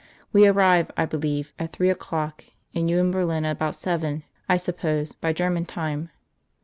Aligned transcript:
We 0.33 0.47
arrive, 0.47 0.89
I 0.97 1.05
believe, 1.05 1.53
at 1.59 1.73
three 1.73 1.91
o'clock, 1.91 2.43
and 2.73 2.89
you 2.89 2.97
in 2.97 3.11
Berlin 3.11 3.45
about 3.45 3.75
seven, 3.75 4.23
I 4.49 4.57
suppose, 4.57 5.11
by 5.13 5.31
German 5.31 5.67
time. 5.67 6.09